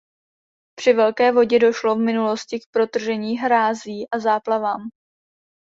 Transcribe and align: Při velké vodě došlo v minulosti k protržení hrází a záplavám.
Při 0.79 0.93
velké 0.93 1.31
vodě 1.31 1.59
došlo 1.59 1.95
v 1.95 1.99
minulosti 1.99 2.59
k 2.59 2.63
protržení 2.71 3.37
hrází 3.37 4.07
a 4.09 4.19
záplavám. 4.19 4.81